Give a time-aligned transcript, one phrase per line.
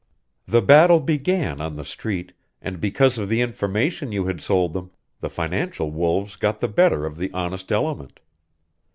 [0.47, 4.89] "The battle began on the Street, and because of the information you had sold them,
[5.19, 8.19] the financial wolves got the better of the honest element.